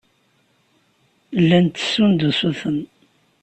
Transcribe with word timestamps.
Llan 1.41 1.65
ttessun-d 1.67 2.21
usuten. 2.29 2.79